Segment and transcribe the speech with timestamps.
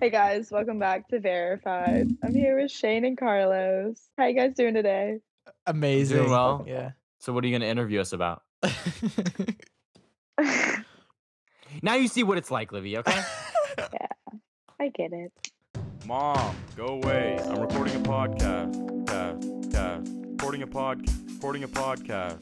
[0.00, 2.08] Hey guys, welcome back to Verified.
[2.22, 4.00] I'm here with Shane and Carlos.
[4.16, 5.18] How you guys doing today?
[5.66, 6.18] Amazing.
[6.18, 6.64] Doing well.
[6.68, 6.92] Yeah.
[7.18, 8.42] So what are you going to interview us about?
[11.82, 13.22] Now you see what it's like, Libby, okay?
[13.78, 14.06] Yeah.
[14.80, 15.32] I get it.
[16.06, 17.38] Mom, go away.
[17.46, 19.06] I'm recording a podcast.
[19.06, 20.10] Cast, cast.
[20.30, 21.08] Recording a pod.
[21.34, 22.40] Recording a podcast.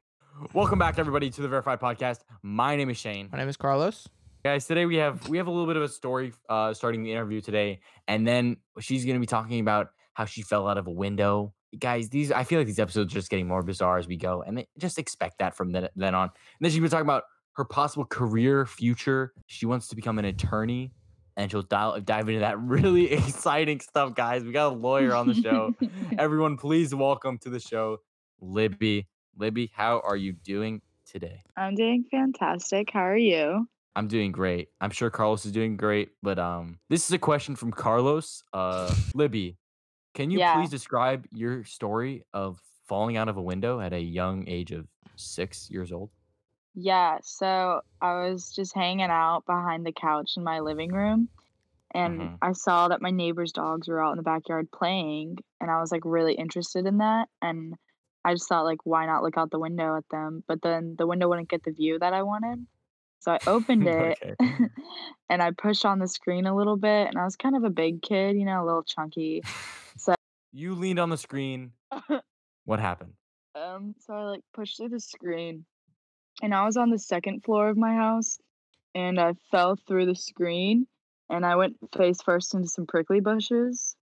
[0.54, 2.20] Welcome back everybody to the Verified Podcast.
[2.42, 3.28] My name is Shane.
[3.30, 4.08] My name is Carlos.
[4.46, 7.10] Guys, today we have we have a little bit of a story uh starting the
[7.10, 10.86] interview today and then she's going to be talking about how she fell out of
[10.86, 11.52] a window.
[11.76, 14.44] Guys, these I feel like these episodes are just getting more bizarre as we go
[14.46, 16.28] and they, just expect that from then, then on.
[16.28, 17.24] And then she's going to talk about
[17.54, 19.32] her possible career future.
[19.46, 20.92] She wants to become an attorney
[21.36, 24.44] and she'll dive, dive into that really exciting stuff, guys.
[24.44, 25.74] We got a lawyer on the show.
[26.20, 27.98] Everyone, please welcome to the show,
[28.40, 29.08] Libby.
[29.36, 31.42] Libby, how are you doing today?
[31.56, 32.90] I'm doing fantastic.
[32.92, 33.66] How are you?
[33.96, 34.68] I'm doing great.
[34.78, 38.42] I'm sure Carlos is doing great, but um, this is a question from Carlos.
[38.52, 39.56] Uh, Libby,
[40.14, 40.54] can you Yeah.
[40.58, 44.86] please describe your story of falling out of a window at a young age of
[45.16, 46.10] six years old?
[46.74, 51.30] Yeah, so I was just hanging out behind the couch in my living room
[51.92, 52.38] and Mhm.
[52.42, 55.90] I saw that my neighbor's dogs were out in the backyard playing and I was
[55.90, 57.76] like really interested in that and
[58.26, 60.44] I just thought like why not look out the window at them?
[60.46, 62.66] But then the window wouldn't get the view that I wanted.
[63.20, 64.36] So I opened it Okay.
[65.28, 67.70] and I pushed on the screen a little bit and I was kind of a
[67.70, 69.44] big kid, you know, a little chunky.
[69.96, 70.14] So
[70.52, 71.72] you leaned on the screen.
[72.64, 73.12] What happened?
[73.54, 75.64] Um, so I like pushed through the screen,
[76.42, 78.38] and I was on the second floor of my house,
[78.94, 80.86] and I fell through the screen,
[81.30, 83.96] and I went face first into some prickly bushes.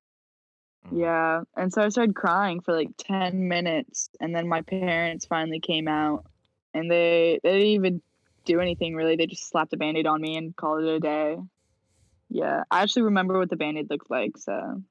[0.84, 0.99] Mhm.
[0.99, 5.61] Yeah, and so I started crying for like ten minutes, and then my parents finally
[5.61, 6.27] came out,
[6.75, 8.03] and they they didn't even
[8.45, 9.17] do anything really.
[9.17, 11.37] They just slapped a band-aid on me and called it a day.
[12.31, 14.83] Yeah, I actually remember what the band-aid looked like, so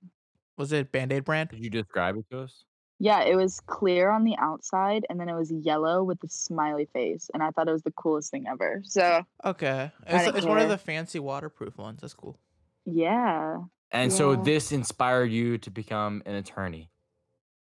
[0.57, 1.49] Was it Band Aid brand?
[1.49, 2.63] Did you describe it to us?
[2.99, 6.87] Yeah, it was clear on the outside and then it was yellow with the smiley
[6.93, 7.29] face.
[7.33, 8.81] And I thought it was the coolest thing ever.
[8.85, 9.91] So, Okay.
[10.07, 11.99] It's, it's one of the fancy waterproof ones.
[12.01, 12.39] That's cool.
[12.85, 13.57] yeah,
[13.91, 16.91] And so this inspired you to become an attorney.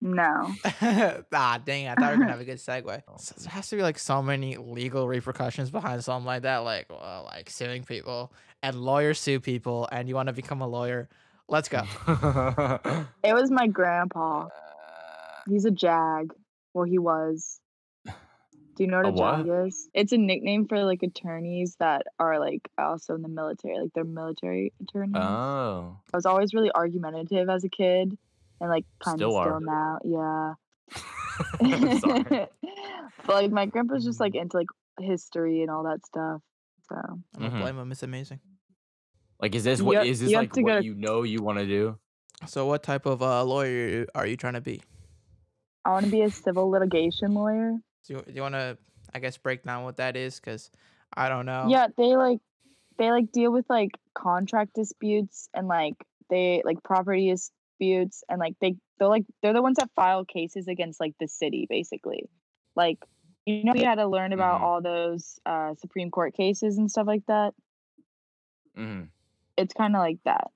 [0.01, 0.53] No.
[1.33, 1.88] ah, dang!
[1.88, 3.01] I thought we were gonna have a good segue.
[3.17, 6.88] So there has to be like so many legal repercussions behind something like that, like
[6.89, 11.09] well, like suing people and lawyers sue people, and you want to become a lawyer.
[11.47, 11.84] Let's go.
[13.23, 14.47] It was my grandpa.
[15.47, 16.34] He's a JAG.
[16.73, 17.59] Well, he was.
[18.05, 19.89] Do you know what A a, JAG is?
[19.94, 24.03] It's a nickname for like attorneys that are like also in the military, like they're
[24.03, 25.16] military attorneys.
[25.16, 25.97] oh.
[26.13, 28.17] I was always really argumentative as a kid
[28.61, 29.99] and like kind of Still still now.
[30.03, 30.53] Yeah.
[31.99, 32.23] Sorry.
[33.25, 34.67] but like my grandpa's just like into like
[34.99, 36.41] history and all that stuff.
[36.89, 37.61] So I don't Mhm.
[37.61, 37.91] blame him.
[37.91, 38.39] It's amazing.
[39.41, 41.23] Like, is this You what have- is this like to go what to- you know
[41.23, 41.97] you want to do?
[42.47, 44.81] So, what type of uh, lawyer are you trying to be?
[45.83, 47.73] I want to be a civil litigation lawyer.
[48.07, 48.77] Do you, you want to,
[49.13, 50.39] I guess, break down what that is?
[50.39, 50.69] Because
[51.16, 51.67] I don't know.
[51.69, 52.39] Yeah, they like
[52.97, 55.95] they like deal with like contract disputes and like
[56.29, 57.29] they like property
[57.80, 61.28] disputes and like they they're like they're the ones that file cases against like the
[61.28, 62.30] city basically.
[62.75, 63.00] Like
[63.46, 64.63] you know we had to learn about Mhm.
[64.63, 67.53] all those uh Supreme Court cases and stuff like that.
[68.75, 69.03] hmm
[69.58, 70.47] It's kind of like that.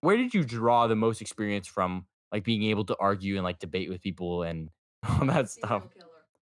[0.00, 3.58] Where did you draw the most experience from, like being able to argue and like
[3.58, 4.70] debate with people and
[5.08, 5.88] all that stuff?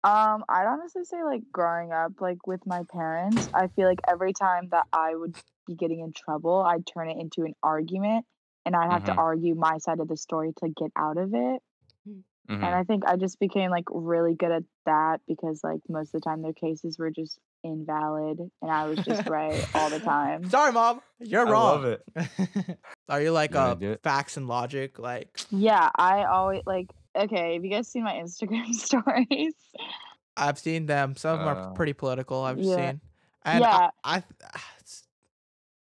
[0.04, 4.34] Um, I'd honestly say like growing up, like with my parents, I feel like every
[4.34, 8.26] time that I would be getting in trouble, I'd turn it into an argument
[8.66, 9.08] and I'd have Mhm.
[9.08, 11.62] to argue my side of the story to get out of it.
[12.08, 12.24] Mhm.
[12.48, 16.22] And I think I just became like really good at that because like most of
[16.22, 20.48] the time their cases were just invalid and I was just right all the time.
[20.50, 21.02] Sorry, mom.
[21.20, 21.82] You're I wrong.
[21.82, 22.80] love it.
[23.10, 25.00] Are you like You uh, facts and logic?
[25.00, 29.56] Like Yeah, I always like okay, have you guys seen my Instagram stories?
[30.38, 31.16] I've seen them.
[31.16, 32.44] Some of them are Uh, pretty political.
[32.44, 32.76] I've yeah.
[32.76, 33.02] seen,
[33.46, 33.90] and Yeah.
[34.04, 34.75] I, I, it's-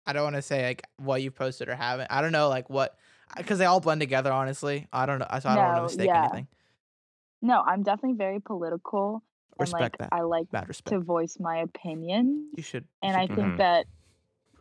[0.06, 2.08] I don't want to say like what you posted or haven't.
[2.12, 2.96] I don't know like what
[3.38, 4.32] because they all blend together.
[4.32, 5.28] Honestly, I don't know.
[5.40, 6.24] So I don't want to mistake yeah.
[6.26, 6.48] anything.
[7.42, 9.24] No, I'm definitely very political
[9.60, 10.10] and Respect like that.
[10.12, 10.94] I like Bad respect.
[10.94, 12.50] to voice my opinion.
[12.56, 12.84] you should.
[12.84, 13.58] you and I should- think Mhm.
[13.58, 13.86] that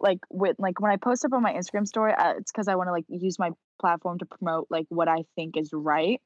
[0.00, 2.74] like with like when I post up on my Instagram story, uh, it's because I
[2.74, 6.20] want to like use my platform to promote like what I think is right.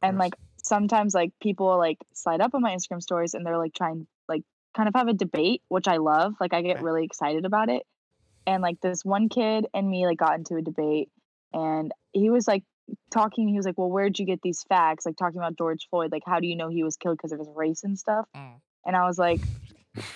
[0.00, 3.74] And like sometimes like people like slide up on my Instagram stories and they're like
[3.74, 4.42] trying like
[4.74, 6.34] kind of have a debate, which I love.
[6.40, 6.84] Like I get Okay.
[6.84, 7.82] really excited about it.
[8.48, 11.10] And like this one kid and me like got into a debate
[11.52, 12.64] and he was like
[13.12, 16.10] talking he was like, "Well, where'd you get these facts?" like talking about George Floyd,
[16.10, 18.26] like how do you know he was killed because of his race and stuff?
[18.34, 18.54] Mm.
[18.86, 19.40] And I was like,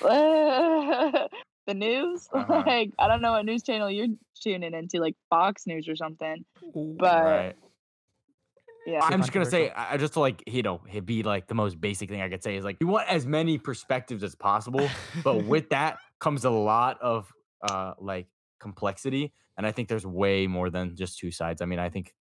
[1.67, 2.29] The news?
[2.35, 2.63] Uh-huh.
[2.67, 4.09] Like I don't know what news channel you're
[4.43, 6.45] tuning into, like Fox News or something.
[6.75, 7.57] But right.
[8.87, 9.01] yeah.
[9.03, 9.71] I'm just gonna say.
[9.71, 12.29] I I just to like you know, it be like the most basic thing I
[12.29, 14.89] could say is like you want as many perspectives as possible,
[15.23, 17.31] but with that comes a lot of
[17.63, 18.27] uh like
[18.61, 21.63] complexity, and I think there's way more than just two sides.
[21.63, 22.15] I mean, I think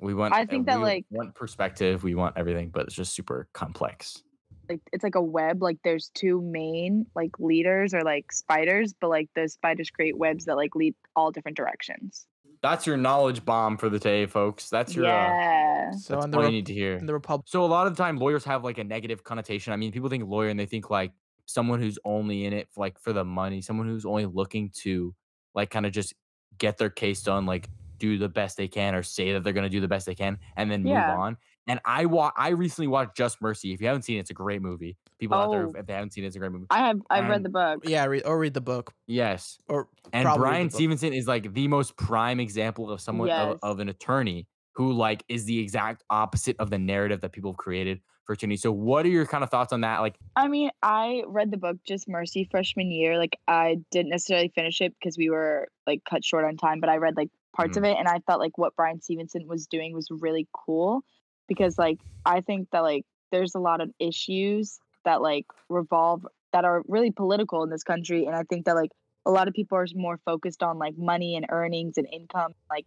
[0.00, 0.34] we want.
[0.34, 3.48] I uh, think that, we like- want perspective, we want everything, but it's just super
[3.52, 4.22] complex.
[4.68, 9.10] like it's like a web like there's two main like leaders or like spiders but
[9.10, 12.26] like the spiders create webs that like lead all different directions
[12.62, 14.70] That's your knowledge bomb for the day, folks.
[14.70, 15.06] That's your.
[15.06, 16.96] Uh, yeah so that's in the, all you need to hear.
[16.96, 19.72] in the Republic, So a lot of the time lawyers have like a negative connotation.
[19.72, 21.12] I mean, people think lawyer and they think like
[21.46, 25.14] someone who's only in it for, like for the money, someone who's only looking to
[25.54, 26.14] like kind of just
[26.58, 27.68] get their case done, like
[27.98, 30.14] do the best they can or say that they're going to do the best they
[30.14, 31.10] can and then Yeah.
[31.10, 31.36] move on.
[31.68, 33.72] And I wa- I recently watched Just Mercy.
[33.72, 34.96] If you haven't seen it, it's a great movie.
[35.20, 35.72] People out there Oh.
[35.78, 36.66] if they haven't seen it, it's a great movie.
[36.70, 39.58] i have i've read the book yeah, read, or read the book, yes.
[39.68, 40.70] or And Brian.
[40.70, 43.52] Stevenson is like the most prime example of someone Yes.
[43.52, 47.52] of, of an attorney who like is the exact opposite of the narrative that people
[47.52, 48.62] have created for attorneys.
[48.62, 50.00] So what are your kind of thoughts on that?
[50.00, 54.50] Like i mean i read the book just mercy freshman year like i didn't necessarily
[54.54, 57.76] finish it because we were like cut short on time but i read like parts
[57.76, 57.92] of mm-hmm.
[57.92, 61.02] it and i thought like what brian stevenson was doing was really cool
[61.48, 66.64] because like i think that like there's a lot of issues that like revolve that
[66.64, 68.90] are really political in this country and i think that like
[69.24, 72.86] a lot of people are more focused on like money and earnings and income like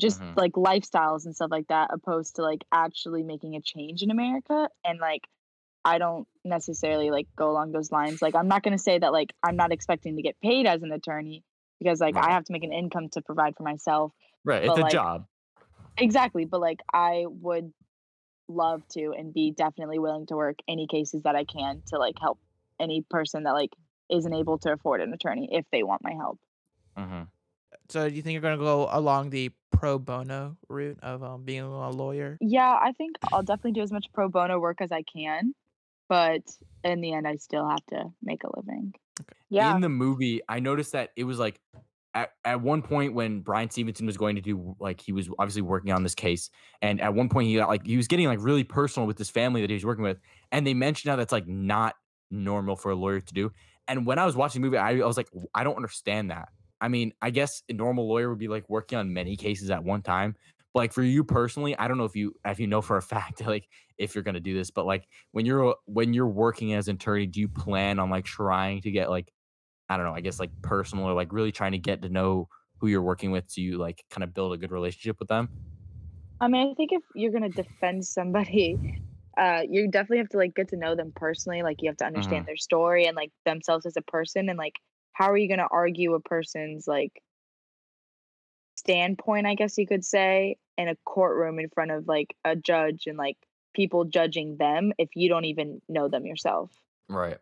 [0.00, 0.36] just Mhm.
[0.36, 4.68] like lifestyles and stuff like that opposed to like actually making a change in america
[4.84, 5.28] and like
[5.84, 9.12] i don't necessarily like go along those lines like i'm not going to say that
[9.12, 11.44] like i'm not expecting to get paid as an attorney
[11.78, 12.28] because like Right.
[12.30, 14.12] i have to make an income to provide for myself
[14.44, 15.26] right, it's But, a like, job.
[15.98, 17.72] Exactly, but like I would
[18.48, 22.16] love to and be definitely willing to work any cases that I can to like
[22.20, 22.38] help
[22.80, 23.70] any person that like
[24.10, 26.38] isn't able to afford an attorney if they want my help.
[26.96, 27.30] Mhm.
[27.92, 31.60] So do you think you're gonna go along the pro bono route of um, being
[31.60, 32.38] a lawyer?
[32.40, 35.52] Yeah, I think I'll definitely do as much pro bono work as I can,
[36.08, 36.40] but
[36.84, 38.94] in the end I still have to make a living.
[39.50, 39.74] Yeah.
[39.74, 41.60] In the movie, I noticed that it was like
[42.14, 45.60] at, at one point when Brian Stevenson was going to do like he was obviously
[45.60, 46.48] working on this case,
[46.80, 49.28] and at one point he got like he was getting like really personal with this
[49.28, 50.18] family that he was working with,
[50.50, 51.94] and they mentioned how that's like not
[52.30, 53.52] normal for a lawyer to do.
[53.86, 56.48] And when I was watching the movie, I, I was like, I don't understand that.
[56.82, 59.84] I mean, I guess a normal lawyer would be like working on many cases at
[59.84, 60.34] one time.
[60.74, 63.02] But like for you personally, I don't know if you if you know for a
[63.14, 63.68] fact like
[63.98, 67.26] if you're gonna do this, but like when you're when you're working as an attorney,
[67.26, 69.32] do you plan on like trying to get like
[69.88, 72.48] I don't know, I guess like personal or like really trying to get to know
[72.78, 75.48] who you're working with so you like kind of build a good relationship with them?
[76.40, 78.98] I mean, I think if you're gonna defend somebody,
[79.38, 81.62] uh, you definitely have to like get to know them personally.
[81.62, 84.80] Like you have to understand their story and like themselves as a person, and like
[85.12, 87.22] how are you gonna argue a person's like
[88.76, 93.06] standpoint, I guess you could say, in a courtroom in front of like a judge
[93.06, 93.36] and like
[93.74, 96.70] people judging them if you don't even know them yourself.
[97.08, 97.38] Right.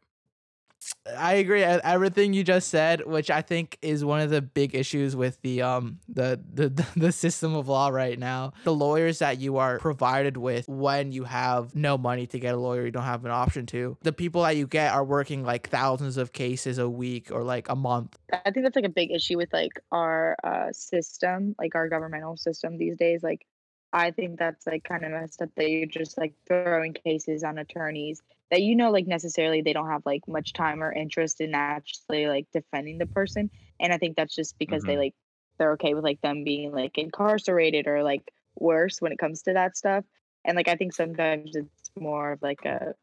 [1.17, 5.15] I agree everything you just said, which I think is one of the big issues
[5.15, 8.53] with the um the the the system of law right now.
[8.65, 12.59] The lawyers that you are provided with when you have no money to get a
[12.59, 13.97] lawyer, you don't have an option to.
[14.03, 17.69] The people that you get are working like thousands of cases a week or like
[17.69, 18.19] a month.
[18.33, 22.37] I think that's like a big issue with like our uh, system, like our governmental
[22.37, 23.23] system these days.
[23.23, 23.47] Like,
[23.93, 27.59] I think that's like kind of messed up that you're just like throwing cases on
[27.59, 31.55] attorneys that you know like necessarily they don't have like much time or interest in
[31.55, 33.51] actually like defending the person.
[33.81, 34.99] And I think that's just because they Mhm.
[34.99, 35.15] like
[35.59, 39.55] they're okay with like them being like incarcerated or like worse when it comes to
[39.55, 40.05] that stuff.
[40.45, 42.95] And like I think sometimes it's more of like a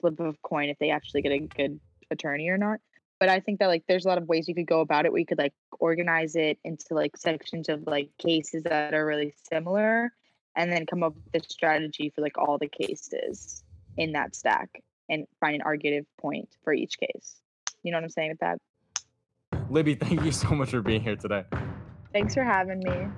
[0.00, 1.80] flip of coin if they actually get a good
[2.10, 2.80] attorney or not
[3.20, 5.12] but I think that like there's a lot of ways you could go about it
[5.12, 9.34] where you could like organize it into like sections of like cases that are really
[9.52, 10.12] similar
[10.56, 13.62] and then come up with a strategy for like all the cases
[13.96, 17.42] in that stack and find an argument point for each case.
[17.82, 18.58] You know what I'm saying with that?
[19.68, 21.44] Libby, thank you so much for being here today.
[22.12, 23.08] Thanks for having me.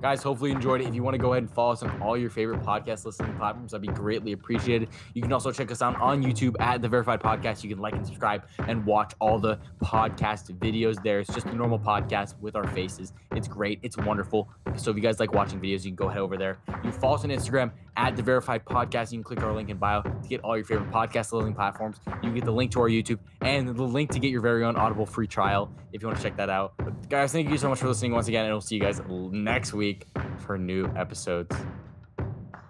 [0.00, 0.86] Guys, hopefully you enjoyed it.
[0.86, 3.36] If you want to go ahead and follow us on all your favorite podcast listening
[3.36, 4.90] platforms, that'd be greatly appreciated.
[5.12, 7.64] You can also check us out on YouTube at the Verified Podcast.
[7.64, 11.18] You can like and subscribe and watch all the podcast videos there.
[11.18, 13.12] It's just a normal podcast with our faces.
[13.32, 13.80] It's great.
[13.82, 14.48] It's wonderful.
[14.76, 16.58] So if you guys like watching videos, you can go head over there.
[16.68, 19.10] You can follow us on Instagram at the Verified Podcast.
[19.10, 21.98] You can click our link in bio to get all your favorite podcast listening platforms.
[22.06, 24.64] You can get the link to our YouTube and the link to get your very
[24.64, 26.74] own Audible free trial if you want to check that out.
[26.78, 29.02] But guys, thank you so much for listening once again, and we'll see you guys
[29.08, 30.06] next week
[30.38, 31.54] for new episodes.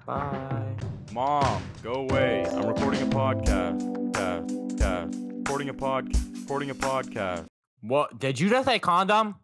[0.07, 0.75] Bye.
[1.13, 2.47] Mom, go away.
[2.51, 4.15] I'm recording a podcast.
[4.15, 5.19] Cast, cast.
[5.21, 6.09] Recording a pod.
[6.41, 7.45] Recording a podcast.
[7.83, 9.37] What did you just say condom?